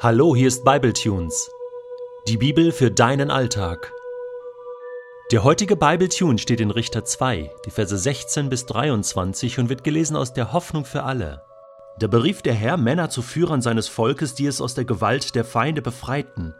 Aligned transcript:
Hallo, 0.00 0.36
hier 0.36 0.46
ist 0.46 0.64
Bibletunes. 0.64 1.50
Die 2.28 2.36
Bibel 2.36 2.70
für 2.70 2.88
deinen 2.88 3.32
Alltag. 3.32 3.92
Der 5.32 5.42
heutige 5.42 5.74
Bibletune 5.74 6.38
steht 6.38 6.60
in 6.60 6.70
Richter 6.70 7.04
2, 7.04 7.50
die 7.66 7.70
Verse 7.72 7.98
16 7.98 8.48
bis 8.48 8.64
23 8.66 9.58
und 9.58 9.68
wird 9.68 9.82
gelesen 9.82 10.14
aus 10.14 10.32
der 10.32 10.52
Hoffnung 10.52 10.84
für 10.84 11.02
alle. 11.02 11.42
Da 11.98 12.06
berief 12.06 12.42
der 12.42 12.54
Herr 12.54 12.76
Männer 12.76 13.10
zu 13.10 13.22
Führern 13.22 13.60
seines 13.60 13.88
Volkes, 13.88 14.36
die 14.36 14.46
es 14.46 14.60
aus 14.60 14.74
der 14.74 14.84
Gewalt 14.84 15.34
der 15.34 15.44
Feinde 15.44 15.82
befreiten. 15.82 16.54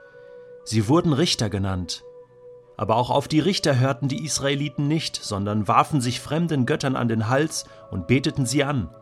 Sie 0.64 0.88
wurden 0.88 1.12
Richter 1.12 1.48
genannt. 1.48 2.02
Aber 2.76 2.96
auch 2.96 3.10
auf 3.10 3.28
die 3.28 3.38
Richter 3.38 3.78
hörten 3.78 4.08
die 4.08 4.24
Israeliten 4.24 4.88
nicht, 4.88 5.14
sondern 5.14 5.68
warfen 5.68 6.00
sich 6.00 6.18
fremden 6.18 6.66
Göttern 6.66 6.96
an 6.96 7.06
den 7.06 7.28
Hals 7.28 7.66
und 7.92 8.08
beteten 8.08 8.46
sie 8.46 8.64
an. 8.64 8.92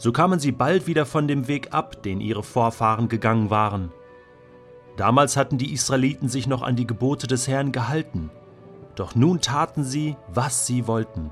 So 0.00 0.12
kamen 0.12 0.40
sie 0.40 0.50
bald 0.50 0.86
wieder 0.86 1.04
von 1.04 1.28
dem 1.28 1.46
Weg 1.46 1.74
ab, 1.74 2.02
den 2.02 2.22
ihre 2.22 2.42
Vorfahren 2.42 3.10
gegangen 3.10 3.50
waren. 3.50 3.92
Damals 4.96 5.36
hatten 5.36 5.58
die 5.58 5.74
Israeliten 5.74 6.30
sich 6.30 6.46
noch 6.46 6.62
an 6.62 6.74
die 6.74 6.86
Gebote 6.86 7.26
des 7.26 7.46
Herrn 7.46 7.70
gehalten, 7.70 8.30
doch 8.94 9.14
nun 9.14 9.42
taten 9.42 9.84
sie, 9.84 10.16
was 10.32 10.66
sie 10.66 10.86
wollten. 10.86 11.30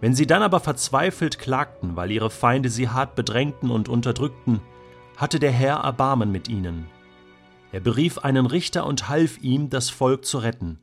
Wenn 0.00 0.14
sie 0.14 0.28
dann 0.28 0.44
aber 0.44 0.60
verzweifelt 0.60 1.40
klagten, 1.40 1.96
weil 1.96 2.12
ihre 2.12 2.30
Feinde 2.30 2.70
sie 2.70 2.88
hart 2.88 3.16
bedrängten 3.16 3.72
und 3.72 3.88
unterdrückten, 3.88 4.60
hatte 5.16 5.40
der 5.40 5.52
Herr 5.52 5.78
Erbarmen 5.78 6.30
mit 6.30 6.48
ihnen. 6.48 6.86
Er 7.72 7.80
berief 7.80 8.18
einen 8.18 8.46
Richter 8.46 8.86
und 8.86 9.08
half 9.08 9.42
ihm, 9.42 9.68
das 9.68 9.90
Volk 9.90 10.24
zu 10.24 10.38
retten. 10.38 10.78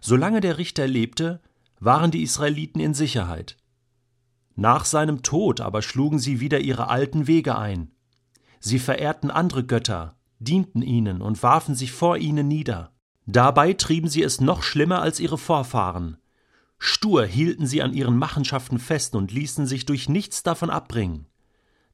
Solange 0.00 0.40
der 0.40 0.56
Richter 0.56 0.86
lebte, 0.86 1.42
waren 1.80 2.10
die 2.10 2.22
Israeliten 2.22 2.80
in 2.80 2.94
Sicherheit. 2.94 3.58
Nach 4.60 4.84
seinem 4.84 5.22
Tod 5.22 5.62
aber 5.62 5.80
schlugen 5.80 6.18
sie 6.18 6.38
wieder 6.38 6.60
ihre 6.60 6.90
alten 6.90 7.26
Wege 7.26 7.56
ein. 7.56 7.92
Sie 8.58 8.78
verehrten 8.78 9.30
andere 9.30 9.64
Götter, 9.64 10.16
dienten 10.38 10.82
ihnen 10.82 11.22
und 11.22 11.42
warfen 11.42 11.74
sich 11.74 11.92
vor 11.92 12.18
ihnen 12.18 12.46
nieder. 12.46 12.92
Dabei 13.24 13.72
trieben 13.72 14.10
sie 14.10 14.22
es 14.22 14.38
noch 14.38 14.62
schlimmer 14.62 15.00
als 15.00 15.18
ihre 15.18 15.38
Vorfahren. 15.38 16.18
Stur 16.78 17.24
hielten 17.24 17.66
sie 17.66 17.80
an 17.80 17.94
ihren 17.94 18.18
Machenschaften 18.18 18.78
fest 18.78 19.14
und 19.14 19.32
ließen 19.32 19.64
sich 19.64 19.86
durch 19.86 20.10
nichts 20.10 20.42
davon 20.42 20.68
abbringen. 20.68 21.24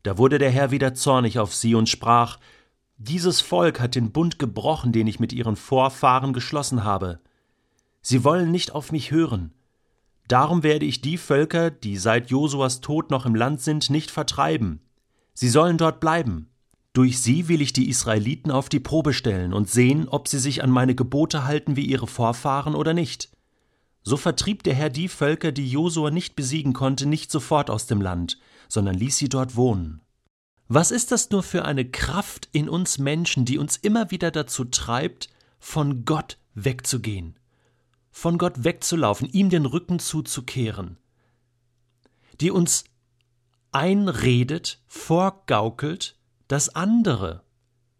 Da 0.03 0.19
wurde 0.19 0.39
der 0.39 0.51
Herr 0.51 0.73
wieder 0.73 0.93
zornig 0.93 1.39
auf 1.39 1.55
sie 1.55 1.77
und 1.77 1.89
sprach 1.89 2.41
Dieses 2.97 3.41
Volk 3.41 3.79
hat 3.79 3.95
den 3.95 4.11
Bund 4.11 4.41
gebrochen, 4.41 4.91
den 4.91 5.07
ich 5.07 5.21
mit 5.21 5.33
ihren 5.33 5.55
Vorfahren 5.55 6.33
geschlossen 6.33 6.83
habe. 6.83 7.21
Sie 8.03 8.25
wollen 8.25 8.51
nicht 8.51 8.73
auf 8.73 8.91
mich 8.91 9.13
hören, 9.13 9.53
Darum 10.29 10.63
werde 10.63 10.87
ich 10.87 11.01
die 11.01 11.19
Völker, 11.19 11.71
die 11.71 11.97
seit 11.97 12.31
Josuas 12.31 12.81
Tod 12.81 13.11
noch 13.11 13.27
im 13.27 13.35
Land 13.35 13.61
sind, 13.61 13.91
nicht 13.91 14.11
vertreiben. 14.11 14.81
Sie 15.35 15.49
sollen 15.49 15.79
dort 15.79 16.01
bleiben. 16.01 16.51
Durch 16.93 17.21
sie 17.21 17.49
will 17.49 17.61
ich 17.61 17.73
die 17.73 17.89
Israeliten 17.89 18.51
auf 18.51 18.69
die 18.69 18.81
Probe 18.81 19.13
stellen 19.13 19.53
und 19.53 19.71
sehen, 19.71 20.09
ob 20.09 20.29
sie 20.29 20.39
sich 20.39 20.65
an 20.65 20.71
meine 20.71 20.95
Gebote 20.95 21.45
halten 21.45 21.77
wie 21.77 21.85
ihre 21.85 22.07
Vorfahren 22.07 22.75
oder 22.75 22.95
nicht. 22.95 23.31
So 24.03 24.17
vertrieb 24.17 24.63
der 24.63 24.75
Herr 24.75 24.89
die 24.89 25.09
Völker, 25.09 25.53
die 25.53 25.69
Josua 25.69 26.11
nicht 26.11 26.37
besiegen 26.37 26.73
konnte, 26.73 27.07
nicht 27.07 27.31
sofort 27.31 27.71
aus 27.71 27.87
dem 27.87 28.01
Land, 28.01 28.39
sondern 28.69 28.95
ließ 28.95 29.19
sie 29.19 29.29
dort 29.29 29.57
wohnen. 29.57 30.01
Was 30.69 30.91
ist 30.91 31.13
das 31.13 31.31
nur 31.31 31.43
für 31.43 31.65
eine 31.65 31.85
Kraft 31.85 32.49
in 32.53 32.69
uns 32.69 32.99
Menschen, 32.99 33.45
die 33.45 33.59
uns 33.59 33.77
immer 33.77 34.11
wieder 34.11 34.31
dazu 34.31 34.65
treibt, 34.65 35.29
von 35.59 36.05
Gott 36.05 36.39
wegzugehen? 36.55 37.39
Von 38.17 38.39
Gott 38.39 38.65
wegzulaufen, 38.65 39.29
ihm 39.29 39.51
den 39.51 39.67
Rücken 39.67 39.99
zuzukehren, 39.99 40.97
die 42.41 42.51
uns 42.51 42.85
einredet, 43.73 44.81
vorgaukelt, 44.87 46.19
das 46.49 46.71
andere, 46.71 47.43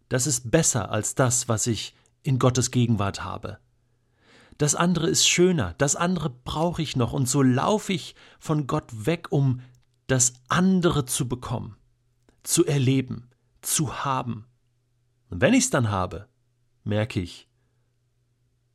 das 0.09 0.25
ist 0.25 0.49
besser 0.49 0.89
als 0.89 1.13
das, 1.13 1.47
was 1.49 1.67
ich 1.67 1.95
in 2.23 2.39
Gottes 2.39 2.71
Gegenwart 2.71 3.23
habe. 3.23 3.59
Das 4.57 4.73
andere 4.73 5.07
ist 5.07 5.27
schöner, 5.29 5.75
das 5.77 5.95
andere 5.95 6.31
brauche 6.31 6.81
ich 6.81 6.95
noch, 6.95 7.13
und 7.13 7.29
so 7.29 7.43
laufe 7.43 7.93
ich 7.93 8.15
von 8.39 8.65
Gott 8.65 9.05
weg, 9.05 9.27
um 9.29 9.61
das 10.07 10.33
andere 10.47 11.05
zu 11.05 11.27
bekommen, 11.27 11.77
zu 12.41 12.65
erleben, 12.65 13.29
zu 13.61 14.03
haben. 14.03 14.47
Und 15.29 15.41
wenn 15.41 15.53
ich 15.53 15.65
es 15.65 15.69
dann 15.69 15.91
habe, 15.91 16.27
merke 16.83 17.19
ich, 17.19 17.47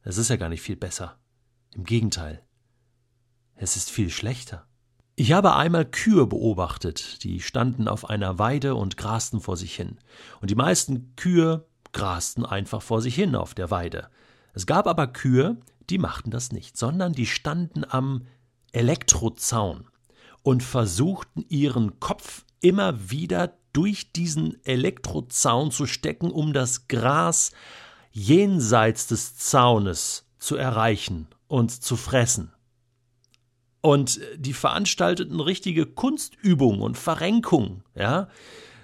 es 0.05 0.19
ist 0.19 0.31
ja 0.31 0.37
gar 0.37 0.49
nicht 0.49 0.63
viel 0.63 0.77
besser. 0.77 1.19
Im 1.75 1.85
Gegenteil, 1.85 2.43
es 3.57 3.77
ist 3.77 3.91
viel 3.91 4.11
schlechter. 4.11 4.67
Ich 5.15 5.33
habe 5.33 5.57
einmal 5.57 5.87
Kühe 5.87 6.27
beobachtet, 6.27 7.25
die 7.25 7.41
standen 7.41 7.89
auf 7.89 8.11
einer 8.11 8.39
Weide 8.39 8.75
und 8.75 8.97
grasten 8.97 9.41
vor 9.41 9.57
sich 9.57 9.75
hin. 9.75 9.99
Und 10.41 10.51
die 10.51 10.55
meisten 10.55 11.17
Kühe 11.17 11.67
grasten 11.93 12.45
einfach 12.45 12.83
vor 12.83 13.01
sich 13.01 13.15
hin 13.15 13.35
auf 13.35 13.55
der 13.55 13.71
Weide. 13.71 14.09
Es 14.53 14.67
gab 14.67 14.87
aber 14.87 15.07
Kühe, 15.07 15.57
die 15.89 15.99
machten 15.99 16.31
das 16.31 16.53
nicht, 16.53 16.77
sondern 16.77 17.15
die 17.15 17.27
standen 17.27 17.85
am 17.89 18.27
Elektrozaun 18.73 19.89
und 20.43 20.63
versuchten 20.63 21.45
ihren 21.49 22.01
Kopf 22.01 22.45
immer 22.61 23.11
wieder 23.11 23.55
durch 23.73 24.13
diesen 24.13 24.63
Elektrozaun 24.65 25.71
zu 25.71 25.87
stecken, 25.87 26.31
um 26.31 26.53
das 26.53 26.89
Gras 26.89 27.53
jenseits 28.11 29.07
des 29.07 29.37
Zaunes 29.37 30.27
zu 30.39 30.57
erreichen 30.57 31.29
und 31.53 31.71
zu 31.71 31.97
fressen. 31.97 32.51
Und 33.83 34.21
die 34.39 34.55
veranstalteten 34.55 35.39
richtige 35.39 35.85
Kunstübungen 35.85 36.81
und 36.81 36.97
Verrenkungen, 36.97 37.83
ja, 37.95 38.29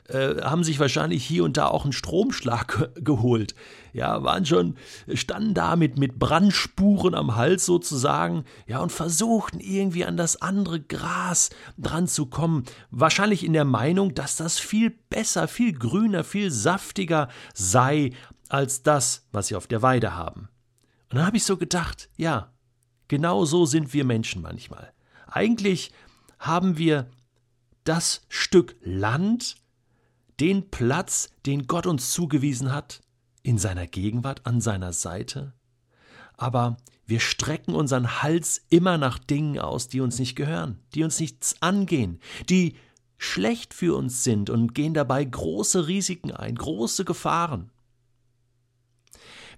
äh, 0.08 0.42
haben 0.42 0.64
sich 0.64 0.78
wahrscheinlich 0.78 1.24
hier 1.24 1.44
und 1.44 1.56
da 1.56 1.68
auch 1.68 1.84
einen 1.84 1.94
Stromschlag 1.94 2.90
geholt. 3.02 3.54
Ja, 3.94 4.22
waren 4.22 4.44
schon, 4.44 4.76
standen 5.14 5.54
da 5.54 5.76
mit, 5.76 5.98
mit 5.98 6.18
Brandspuren 6.18 7.14
am 7.14 7.36
Hals 7.36 7.64
sozusagen, 7.64 8.44
ja, 8.66 8.80
und 8.80 8.92
versuchten 8.92 9.60
irgendwie 9.60 10.04
an 10.04 10.18
das 10.18 10.42
andere 10.42 10.78
Gras 10.78 11.48
dran 11.78 12.06
zu 12.06 12.26
kommen. 12.26 12.64
Wahrscheinlich 12.90 13.44
in 13.44 13.54
der 13.54 13.64
Meinung, 13.64 14.14
dass 14.14 14.36
das 14.36 14.58
viel 14.58 14.90
besser, 14.90 15.48
viel 15.48 15.72
grüner, 15.72 16.22
viel 16.22 16.50
saftiger 16.50 17.28
sei 17.54 18.12
als 18.50 18.82
das, 18.82 19.26
was 19.32 19.46
sie 19.46 19.56
auf 19.56 19.68
der 19.68 19.80
Weide 19.80 20.14
haben. 20.14 20.50
Und 21.10 21.16
dann 21.16 21.26
habe 21.26 21.38
ich 21.38 21.44
so 21.44 21.56
gedacht, 21.56 22.10
ja, 22.18 22.52
Genau 23.08 23.44
so 23.44 23.66
sind 23.66 23.92
wir 23.92 24.04
Menschen 24.04 24.42
manchmal. 24.42 24.92
Eigentlich 25.26 25.92
haben 26.38 26.78
wir 26.78 27.08
das 27.84 28.22
Stück 28.28 28.76
Land, 28.82 29.56
den 30.41 30.70
Platz, 30.70 31.30
den 31.47 31.66
Gott 31.66 31.86
uns 31.86 32.12
zugewiesen 32.12 32.72
hat, 32.72 33.00
in 33.42 33.58
seiner 33.58 33.86
Gegenwart, 33.86 34.47
an 34.47 34.60
seiner 34.60 34.92
Seite, 34.92 35.54
aber 36.36 36.76
wir 37.06 37.20
strecken 37.20 37.74
unseren 37.74 38.22
Hals 38.22 38.64
immer 38.68 38.98
nach 38.98 39.18
Dingen 39.18 39.58
aus, 39.58 39.88
die 39.88 40.00
uns 40.00 40.18
nicht 40.18 40.36
gehören, 40.36 40.78
die 40.94 41.02
uns 41.02 41.18
nichts 41.18 41.60
angehen, 41.60 42.20
die 42.48 42.76
schlecht 43.16 43.74
für 43.74 43.97
uns 43.97 44.22
sind 44.22 44.50
und 44.50 44.74
gehen 44.74 44.94
dabei 44.94 45.24
große 45.24 45.88
Risiken 45.88 46.30
ein, 46.30 46.54
große 46.54 47.04
Gefahren. 47.04 47.70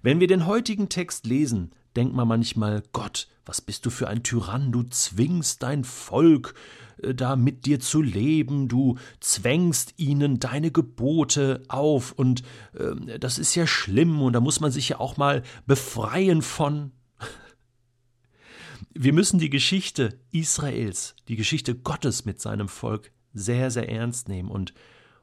Wenn 0.01 0.19
wir 0.19 0.27
den 0.27 0.47
heutigen 0.47 0.89
Text 0.89 1.25
lesen, 1.27 1.71
denkt 1.95 2.15
man 2.15 2.27
manchmal, 2.27 2.83
Gott, 2.93 3.27
was 3.45 3.61
bist 3.61 3.85
du 3.85 3.89
für 3.89 4.07
ein 4.07 4.23
Tyrann, 4.23 4.71
du 4.71 4.83
zwingst 4.83 5.63
dein 5.63 5.83
Volk 5.83 6.53
äh, 7.01 7.13
da 7.13 7.35
mit 7.35 7.65
dir 7.65 7.79
zu 7.79 8.01
leben, 8.01 8.67
du 8.67 8.97
zwängst 9.19 9.95
ihnen 9.97 10.39
deine 10.39 10.71
Gebote 10.71 11.63
auf, 11.67 12.11
und 12.13 12.43
äh, 12.73 13.19
das 13.19 13.39
ist 13.39 13.55
ja 13.55 13.67
schlimm, 13.67 14.21
und 14.21 14.33
da 14.33 14.39
muss 14.39 14.59
man 14.59 14.71
sich 14.71 14.89
ja 14.89 14.99
auch 14.99 15.17
mal 15.17 15.43
befreien 15.65 16.41
von. 16.41 16.91
Wir 18.93 19.13
müssen 19.13 19.39
die 19.39 19.49
Geschichte 19.49 20.19
Israels, 20.31 21.15
die 21.27 21.35
Geschichte 21.35 21.75
Gottes 21.75 22.25
mit 22.25 22.41
seinem 22.41 22.67
Volk 22.67 23.11
sehr, 23.33 23.71
sehr 23.71 23.89
ernst 23.89 24.27
nehmen 24.27 24.49
und, 24.49 24.73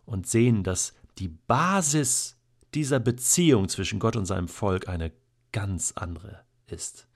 und 0.06 0.26
sehen, 0.26 0.64
dass 0.64 0.94
die 1.18 1.28
Basis 1.28 2.36
dieser 2.74 3.00
Beziehung 3.00 3.68
zwischen 3.68 3.98
Gott 3.98 4.16
und 4.16 4.26
seinem 4.26 4.48
Volk 4.48 4.88
eine 4.88 5.12
ganz 5.52 5.92
andere 5.96 6.47
ist. 6.72 7.08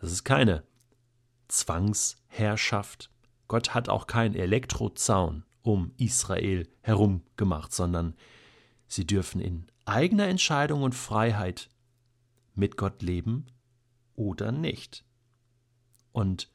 Das 0.00 0.12
ist 0.12 0.24
keine 0.24 0.64
Zwangsherrschaft. 1.48 3.10
Gott 3.48 3.74
hat 3.74 3.88
auch 3.88 4.06
keinen 4.06 4.34
Elektrozaun 4.34 5.44
um 5.62 5.92
Israel 5.96 6.68
herum 6.82 7.22
gemacht, 7.36 7.72
sondern 7.72 8.14
sie 8.86 9.06
dürfen 9.06 9.40
in 9.40 9.66
eigener 9.84 10.28
Entscheidung 10.28 10.82
und 10.82 10.94
Freiheit 10.94 11.70
mit 12.54 12.76
Gott 12.76 13.02
leben 13.02 13.46
oder 14.14 14.52
nicht. 14.52 15.04
Und 16.12 16.50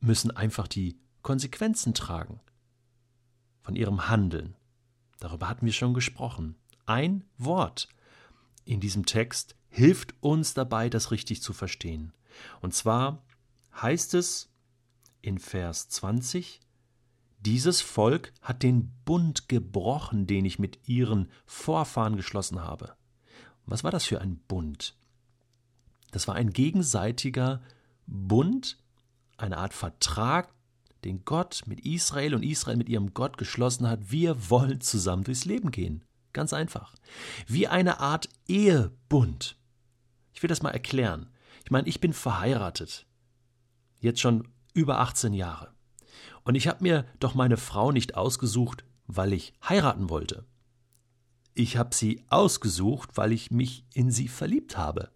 müssen 0.00 0.30
einfach 0.30 0.68
die 0.68 1.00
Konsequenzen 1.22 1.94
tragen 1.94 2.40
von 3.62 3.74
ihrem 3.76 4.08
Handeln. 4.08 4.56
Darüber 5.18 5.48
hatten 5.48 5.66
wir 5.66 5.72
schon 5.72 5.94
gesprochen. 5.94 6.54
Ein 6.86 7.24
Wort 7.36 7.88
in 8.64 8.80
diesem 8.80 9.04
Text 9.04 9.57
hilft 9.68 10.14
uns 10.20 10.54
dabei, 10.54 10.88
das 10.88 11.10
richtig 11.10 11.42
zu 11.42 11.52
verstehen. 11.52 12.12
Und 12.60 12.74
zwar 12.74 13.22
heißt 13.80 14.14
es 14.14 14.50
in 15.20 15.38
Vers 15.38 15.88
20, 15.88 16.60
dieses 17.40 17.80
Volk 17.80 18.32
hat 18.42 18.62
den 18.62 18.90
Bund 19.04 19.48
gebrochen, 19.48 20.26
den 20.26 20.44
ich 20.44 20.58
mit 20.58 20.88
ihren 20.88 21.30
Vorfahren 21.46 22.16
geschlossen 22.16 22.60
habe. 22.60 22.96
Was 23.64 23.84
war 23.84 23.90
das 23.90 24.04
für 24.04 24.20
ein 24.20 24.38
Bund? 24.48 24.96
Das 26.10 26.26
war 26.26 26.34
ein 26.34 26.50
gegenseitiger 26.50 27.62
Bund, 28.06 28.78
eine 29.36 29.58
Art 29.58 29.74
Vertrag, 29.74 30.52
den 31.04 31.24
Gott 31.24 31.62
mit 31.66 31.80
Israel 31.84 32.34
und 32.34 32.42
Israel 32.42 32.76
mit 32.76 32.88
ihrem 32.88 33.14
Gott 33.14 33.38
geschlossen 33.38 33.88
hat. 33.88 34.10
Wir 34.10 34.50
wollen 34.50 34.80
zusammen 34.80 35.24
durchs 35.24 35.44
Leben 35.44 35.70
gehen. 35.70 36.02
Ganz 36.32 36.52
einfach. 36.52 36.94
Wie 37.46 37.68
eine 37.68 38.00
Art 38.00 38.28
Ehebund. 38.48 39.57
Ich 40.38 40.42
will 40.44 40.48
das 40.48 40.62
mal 40.62 40.70
erklären. 40.70 41.30
Ich 41.64 41.72
meine, 41.72 41.88
ich 41.88 42.00
bin 42.00 42.12
verheiratet. 42.12 43.08
Jetzt 43.98 44.20
schon 44.20 44.46
über 44.72 45.00
18 45.00 45.32
Jahre. 45.32 45.72
Und 46.44 46.54
ich 46.54 46.68
habe 46.68 46.84
mir 46.84 47.06
doch 47.18 47.34
meine 47.34 47.56
Frau 47.56 47.90
nicht 47.90 48.14
ausgesucht, 48.14 48.84
weil 49.08 49.32
ich 49.32 49.52
heiraten 49.68 50.10
wollte. 50.10 50.46
Ich 51.54 51.76
habe 51.76 51.92
sie 51.92 52.22
ausgesucht, 52.28 53.16
weil 53.16 53.32
ich 53.32 53.50
mich 53.50 53.84
in 53.94 54.12
sie 54.12 54.28
verliebt 54.28 54.76
habe. 54.76 55.10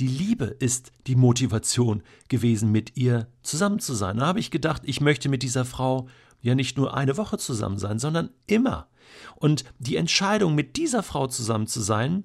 Die 0.00 0.08
Liebe 0.08 0.46
ist 0.46 0.90
die 1.06 1.14
Motivation 1.14 2.02
gewesen, 2.28 2.72
mit 2.72 2.96
ihr 2.96 3.28
zusammen 3.42 3.78
zu 3.78 3.94
sein. 3.94 4.16
Da 4.16 4.26
habe 4.26 4.40
ich 4.40 4.50
gedacht, 4.50 4.82
ich 4.84 5.00
möchte 5.00 5.28
mit 5.28 5.44
dieser 5.44 5.64
Frau 5.64 6.08
ja 6.40 6.56
nicht 6.56 6.76
nur 6.76 6.96
eine 6.96 7.16
Woche 7.16 7.38
zusammen 7.38 7.78
sein, 7.78 8.00
sondern 8.00 8.30
immer. 8.48 8.88
Und 9.36 9.62
die 9.78 9.94
Entscheidung, 9.94 10.56
mit 10.56 10.76
dieser 10.76 11.04
Frau 11.04 11.28
zusammen 11.28 11.68
zu 11.68 11.80
sein, 11.80 12.24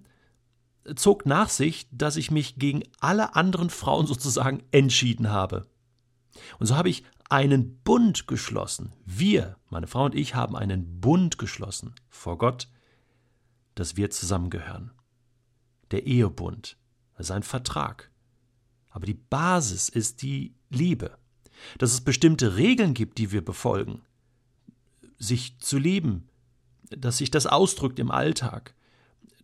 zog 0.95 1.25
nach 1.25 1.49
sich, 1.49 1.87
dass 1.91 2.15
ich 2.15 2.31
mich 2.31 2.55
gegen 2.55 2.83
alle 2.99 3.35
anderen 3.35 3.69
Frauen 3.69 4.07
sozusagen 4.07 4.63
entschieden 4.71 5.29
habe. 5.29 5.67
Und 6.59 6.65
so 6.67 6.75
habe 6.75 6.89
ich 6.89 7.03
einen 7.29 7.79
Bund 7.83 8.27
geschlossen. 8.27 8.93
Wir, 9.05 9.57
meine 9.69 9.87
Frau 9.87 10.05
und 10.05 10.15
ich, 10.15 10.35
haben 10.35 10.55
einen 10.55 10.99
Bund 10.99 11.37
geschlossen 11.37 11.95
vor 12.09 12.37
Gott, 12.37 12.67
dass 13.75 13.97
wir 13.97 14.09
zusammengehören. 14.09 14.91
Der 15.91 16.05
Ehebund. 16.05 16.77
Ist 17.17 17.31
ein 17.31 17.43
Vertrag. 17.43 18.11
Aber 18.89 19.05
die 19.05 19.13
Basis 19.13 19.87
ist 19.87 20.21
die 20.21 20.55
Liebe. 20.69 21.17
Dass 21.77 21.93
es 21.93 22.01
bestimmte 22.01 22.57
Regeln 22.57 22.93
gibt, 22.93 23.17
die 23.17 23.31
wir 23.31 23.45
befolgen. 23.45 24.01
Sich 25.17 25.59
zu 25.59 25.77
lieben, 25.77 26.27
dass 26.89 27.19
sich 27.19 27.31
das 27.31 27.45
ausdrückt 27.45 27.99
im 27.99 28.11
Alltag, 28.11 28.75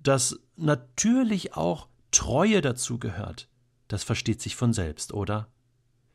dass 0.01 0.39
natürlich 0.55 1.55
auch 1.55 1.87
Treue 2.11 2.61
dazu 2.61 2.99
gehört. 2.99 3.49
Das 3.87 4.03
versteht 4.03 4.41
sich 4.41 4.55
von 4.55 4.73
selbst, 4.73 5.13
oder? 5.13 5.47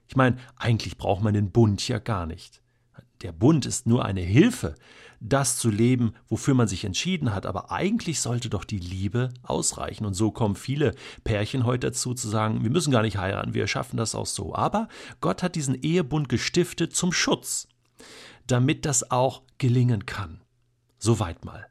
Ich 0.09 0.17
meine, 0.17 0.37
eigentlich 0.57 0.99
braucht 0.99 1.23
man 1.23 1.35
den 1.35 1.51
Bund 1.51 1.87
ja 1.89 1.99
gar 1.99 2.27
nicht. 2.27 2.63
Der 3.23 3.33
Bund 3.33 3.65
ist 3.65 3.87
nur 3.87 4.05
eine 4.05 4.21
Hilfe, 4.21 4.75
das 5.21 5.57
zu 5.57 5.71
leben, 5.71 6.13
wofür 6.29 6.53
man 6.55 6.69
sich 6.69 6.85
entschieden 6.85 7.35
hat, 7.35 7.47
aber 7.47 7.71
eigentlich 7.71 8.21
sollte 8.21 8.51
doch 8.51 8.65
die 8.65 8.79
Liebe 8.79 9.31
ausreichen. 9.43 10.05
Und 10.05 10.13
so 10.15 10.31
kommen 10.31 10.57
viele 10.57 10.95
Pärchen 11.25 11.65
heute 11.65 11.89
dazu 11.89 12.13
zu 12.13 12.29
sagen, 12.29 12.63
wir 12.63 12.71
müssen 12.71 12.91
gar 12.91 13.03
nicht 13.03 13.17
heiraten, 13.17 13.55
wir 13.55 13.67
schaffen 13.67 13.97
das 13.97 14.15
auch 14.15 14.27
so. 14.27 14.55
Aber 14.55 14.89
Gott 15.21 15.43
hat 15.43 15.55
diesen 15.55 15.75
Ehebund 15.83 16.29
gestiftet 16.29 16.95
zum 16.95 17.13
Schutz, 17.13 17.69
damit 18.47 18.85
das 18.85 19.11
auch 19.11 19.43
gelingen 19.57 20.05
kann. 20.05 20.43
Soweit 20.99 21.45
mal. 21.45 21.67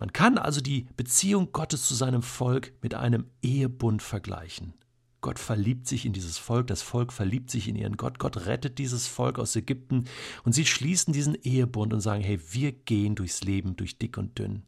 Man 0.00 0.14
kann 0.14 0.38
also 0.38 0.62
die 0.62 0.86
Beziehung 0.96 1.52
Gottes 1.52 1.86
zu 1.86 1.94
seinem 1.94 2.22
Volk 2.22 2.72
mit 2.82 2.94
einem 2.94 3.26
Ehebund 3.42 4.02
vergleichen. 4.02 4.72
Gott 5.20 5.38
verliebt 5.38 5.86
sich 5.86 6.06
in 6.06 6.14
dieses 6.14 6.38
Volk, 6.38 6.68
das 6.68 6.80
Volk 6.80 7.12
verliebt 7.12 7.50
sich 7.50 7.68
in 7.68 7.76
ihren 7.76 7.98
Gott, 7.98 8.18
Gott 8.18 8.46
rettet 8.46 8.78
dieses 8.78 9.06
Volk 9.06 9.38
aus 9.38 9.54
Ägypten 9.54 10.06
und 10.42 10.54
sie 10.54 10.64
schließen 10.64 11.12
diesen 11.12 11.34
Ehebund 11.34 11.92
und 11.92 12.00
sagen, 12.00 12.24
hey, 12.24 12.40
wir 12.50 12.72
gehen 12.72 13.14
durchs 13.14 13.42
Leben, 13.44 13.76
durch 13.76 13.98
dick 13.98 14.16
und 14.16 14.38
dünn. 14.38 14.62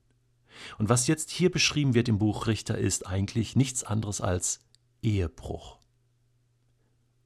Und 0.77 0.91
was 0.91 1.07
jetzt 1.07 1.31
hier 1.31 1.51
beschrieben 1.51 1.95
wird 1.95 2.11
im 2.11 2.19
Buch 2.19 2.47
Richter 2.47 2.77
ist 2.77 3.07
eigentlich 3.07 3.57
nichts 3.57 3.85
anderes 3.85 4.21
als 4.21 4.61
Ehebruch. 5.01 5.79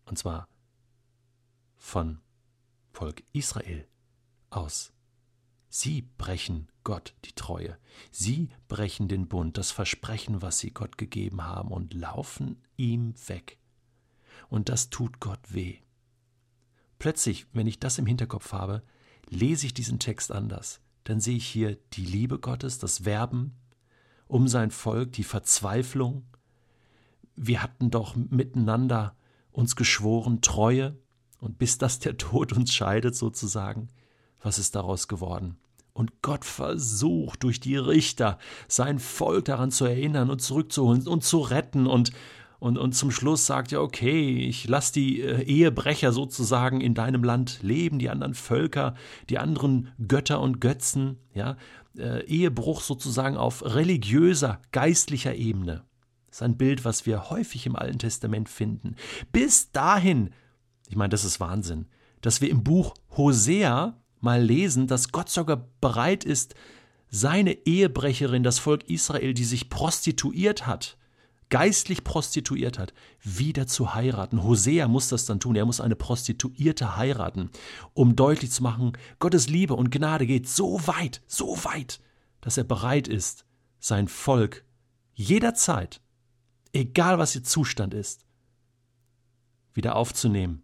Und 0.05 0.17
zwar 0.17 0.47
von 1.75 2.21
Volk 2.93 3.25
Israel 3.33 3.89
aus. 4.51 4.93
Sie 5.79 6.09
brechen 6.17 6.69
Gott 6.85 7.13
die 7.27 7.35
Treue. 7.35 7.77
Sie 8.11 8.49
brechen 8.67 9.09
den 9.09 9.29
Bund, 9.29 9.59
das 9.59 9.73
Versprechen, 9.73 10.41
was 10.41 10.59
sie 10.59 10.71
Gott 10.71 10.97
gegeben 10.97 11.45
haben, 11.45 11.71
und 11.71 11.93
laufen 11.93 12.63
ihm 12.79 13.13
weg. 13.27 13.59
Und 14.49 14.71
das 14.71 14.89
tut 14.89 15.21
Gott 15.21 15.53
weh. 15.53 15.77
Plötzlich, 16.99 17.47
wenn 17.53 17.67
ich 17.67 17.79
das 17.79 17.99
im 17.99 18.07
Hinterkopf 18.07 18.55
habe, 18.55 18.85
lese 19.29 19.67
ich 19.67 19.75
diesen 19.75 19.99
Text 19.99 20.33
anders. 20.33 20.81
Dann 21.05 21.21
sehe 21.21 21.37
ich 21.37 21.47
hier 21.47 21.77
die 21.93 22.07
Liebe 22.07 22.39
Gottes, 22.39 22.79
das 22.79 23.05
Werben 23.05 23.55
um 24.29 24.49
sein 24.49 24.71
Volk, 24.71 25.13
die 25.13 25.25
Verzweiflung. 25.25 26.25
Wir 27.35 27.63
hatten 27.63 27.91
doch 27.91 28.17
miteinander 28.17 29.15
uns 29.53 29.77
geschworen, 29.77 30.41
Treue, 30.41 30.97
und 31.39 31.59
bis 31.59 31.77
das 31.77 31.99
der 31.99 32.17
Tod 32.17 32.55
uns 32.55 32.73
scheidet 32.73 33.15
sozusagen, 33.15 33.91
was 34.41 34.59
ist 34.59 34.75
daraus 34.75 35.07
geworden? 35.07 35.59
Und 35.97 36.21
Gott 36.21 36.45
versucht 36.45 37.43
durch 37.43 37.59
die 37.59 37.79
Richter 37.79 38.39
sein 38.69 38.99
Volk 38.99 39.47
daran 39.47 39.71
zu 39.71 39.87
erinnern 39.87 40.29
und 40.29 40.43
zurückzuholen 40.43 41.09
und 41.09 41.25
zu 41.25 41.39
retten 41.41 41.87
und 41.87 42.13
und, 42.59 42.79
und 42.79 42.95
zum 42.95 43.11
Schluss 43.11 43.45
sagt 43.45 43.73
er, 43.73 43.83
okay, 43.83 44.39
ich 44.39 44.67
lasse 44.67 44.95
die 44.95 45.21
äh, 45.21 45.43
Ehebrecher 45.43 46.11
sozusagen 46.11 46.81
in 46.81 46.95
deinem 46.95 47.23
Land 47.23 47.59
leben, 47.63 47.99
die 47.99 48.09
anderen 48.09 48.33
Völker, 48.33 48.95
die 49.29 49.39
anderen 49.39 49.93
Götter 50.09 50.41
und 50.41 50.59
Götzen, 50.59 51.19
ja, 51.35 51.59
äh, 51.99 52.25
Ehebruch 52.25 52.81
sozusagen 52.81 53.37
auf 53.37 53.63
religiöser, 53.63 54.63
geistlicher 54.73 55.35
Ebene. 55.35 55.85
Das 56.29 56.39
ist 56.39 56.43
ein 56.43 56.57
Bild, 56.57 56.87
was 56.87 57.05
wir 57.05 57.29
häufig 57.29 57.67
im 57.67 57.77
Alten 57.77 57.99
Testament 57.99 58.49
finden. 58.49 58.97
Bis 59.33 59.71
dahin, 59.71 60.31
ich 60.89 60.97
meine, 60.97 61.11
das 61.11 61.27
ist 61.27 61.41
Wahnsinn, 61.41 61.87
dass 62.23 62.41
wir 62.41 62.49
im 62.49 62.65
Buch 62.65 62.95
Hosea 63.19 63.99
mal 64.27 64.43
lesen, 64.43 64.89
dass 64.89 65.13
Gott 65.13 65.31
sogar 65.31 65.69
bereit 65.81 66.25
ist, 66.25 66.55
seine 67.09 67.53
Ehebrecherin, 67.67 68.43
das 68.43 68.59
Volk 68.59 68.91
Israel, 68.91 69.33
die 69.33 69.45
sich 69.45 69.71
prostituiert 69.71 70.67
hat, 70.67 70.99
geistlich 71.49 72.03
prostituiert 72.03 72.79
hat, 72.79 72.93
wieder 73.23 73.69
zu 73.69 73.95
heiraten. 73.95 74.43
Hosea 74.43 74.89
muss 74.89 75.09
das 75.09 75.25
dann 75.27 75.39
tun. 75.39 75.55
Er 75.55 75.65
muss 75.65 75.81
eine 75.81 75.95
Prostituierte 75.95 76.97
heiraten, 76.97 77.51
um 77.95 78.17
deutlich 78.17 78.51
zu 78.51 78.65
machen, 78.65 78.93
Gottes 79.21 79.49
Liebe 79.49 79.75
und 79.75 79.91
Gnade 79.91 80.27
geht 80.27 80.49
so 80.49 80.85
weit, 80.87 81.23
so 81.29 81.57
weit, 81.65 82.01
dass 82.41 82.59
er 82.59 82.65
bereit 82.65 83.07
ist, 83.07 83.47
sein 83.79 84.09
Volk 84.09 84.65
jederzeit, 85.15 86.01
egal 86.73 87.19
was 87.19 87.37
ihr 87.37 87.45
Zustand 87.45 87.95
ist, 87.95 88.27
wieder 89.73 89.95
aufzunehmen, 89.95 90.63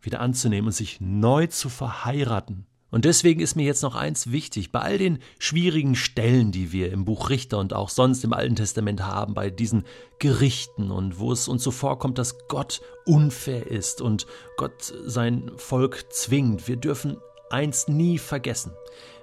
wieder 0.00 0.20
anzunehmen 0.20 0.68
und 0.68 0.72
sich 0.72 1.00
neu 1.00 1.48
zu 1.48 1.68
verheiraten 1.68 2.66
und 2.90 3.04
deswegen 3.04 3.40
ist 3.40 3.54
mir 3.54 3.64
jetzt 3.64 3.82
noch 3.82 3.94
eins 3.94 4.32
wichtig, 4.32 4.72
bei 4.72 4.80
all 4.80 4.98
den 4.98 5.20
schwierigen 5.38 5.94
Stellen, 5.94 6.50
die 6.50 6.72
wir 6.72 6.92
im 6.92 7.04
Buch 7.04 7.30
Richter 7.30 7.58
und 7.58 7.72
auch 7.72 7.88
sonst 7.88 8.24
im 8.24 8.32
Alten 8.32 8.56
Testament 8.56 9.04
haben, 9.04 9.34
bei 9.34 9.50
diesen 9.50 9.84
Gerichten 10.18 10.90
und 10.90 11.18
wo 11.18 11.32
es 11.32 11.46
uns 11.46 11.62
so 11.62 11.70
vorkommt, 11.70 12.18
dass 12.18 12.48
Gott 12.48 12.80
unfair 13.06 13.66
ist 13.66 14.00
und 14.00 14.26
Gott 14.56 14.92
sein 15.06 15.52
Volk 15.56 16.12
zwingt, 16.12 16.66
wir 16.66 16.76
dürfen 16.76 17.18
eins 17.50 17.88
nie 17.88 18.18
vergessen. 18.18 18.72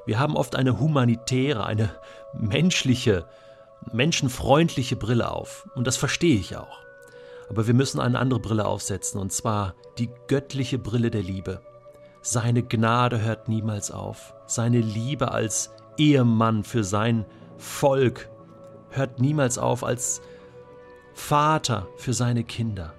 Wir 0.05 0.19
haben 0.19 0.37
oft 0.37 0.55
eine 0.55 0.79
humanitäre, 0.79 1.65
eine 1.65 1.93
menschliche, 2.33 3.27
menschenfreundliche 3.91 4.95
Brille 4.95 5.31
auf. 5.31 5.67
Und 5.75 5.87
das 5.87 5.97
verstehe 5.97 6.39
ich 6.39 6.55
auch. 6.55 6.79
Aber 7.49 7.67
wir 7.67 7.73
müssen 7.73 7.99
eine 7.99 8.19
andere 8.19 8.39
Brille 8.39 8.65
aufsetzen, 8.65 9.19
und 9.19 9.31
zwar 9.31 9.75
die 9.97 10.09
göttliche 10.27 10.77
Brille 10.77 11.11
der 11.11 11.23
Liebe. 11.23 11.61
Seine 12.29 12.61
Gnade 12.61 13.21
hört 13.21 13.47
niemals 13.47 13.89
auf. 13.89 14.33
Seine 14.47 14.81
Liebe 14.81 15.31
als 15.31 15.71
Ehemann 15.95 16.65
für 16.65 16.83
sein 16.83 17.25
Volk 17.55 18.29
hört 18.89 19.21
niemals 19.21 19.57
auf, 19.57 19.85
als 19.85 20.21
Vater 21.13 21.87
für 21.95 22.11
seine 22.11 22.43
Kinder. 22.43 22.93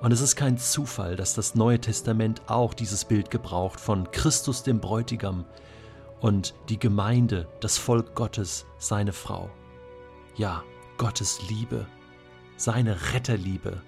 Und 0.00 0.10
es 0.10 0.22
ist 0.22 0.36
kein 0.36 0.56
Zufall, 0.56 1.16
dass 1.16 1.34
das 1.34 1.54
Neue 1.54 1.82
Testament 1.82 2.40
auch 2.46 2.72
dieses 2.72 3.04
Bild 3.04 3.30
gebraucht 3.30 3.78
von 3.78 4.10
Christus 4.10 4.62
dem 4.62 4.80
Bräutigam 4.80 5.44
und 6.20 6.54
die 6.70 6.78
Gemeinde, 6.78 7.48
das 7.60 7.76
Volk 7.76 8.14
Gottes, 8.14 8.64
seine 8.78 9.12
Frau. 9.12 9.50
Ja, 10.34 10.62
Gottes 10.96 11.46
Liebe, 11.50 11.86
seine 12.56 13.12
Retterliebe 13.12 13.82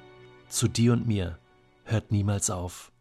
zu 0.50 0.69
dir 0.69 0.93
und 0.93 1.07
mir 1.07 1.38
hört 1.85 2.12
niemals 2.12 2.50
auf. 2.50 2.93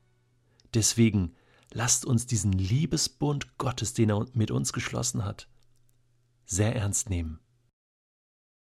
Deswegen 0.74 1.36
lasst 1.74 2.06
uns 2.06 2.28
diesen 2.28 2.54
Liebesbund 2.54 3.58
Gottes, 3.58 3.94
den 3.94 4.12
er 4.12 4.26
mit 4.34 4.52
uns 4.52 4.74
geschlossen 4.74 5.26
hat, 5.26 5.50
sehr 6.46 6.76
ernst 6.76 7.10
nehmen. 7.10 7.40